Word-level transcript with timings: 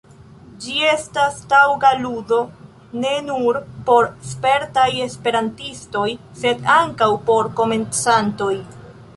Ĝi 0.61 0.77
estas 0.91 1.35
taŭga 1.51 1.91
ludo 2.05 2.39
ne 3.03 3.11
nur 3.27 3.59
por 3.89 4.09
spertaj 4.31 4.87
esperantistoj, 5.05 6.09
sed 6.45 6.65
ankaŭ 6.81 7.11
por 7.29 7.53
komencantoj. 7.61 8.53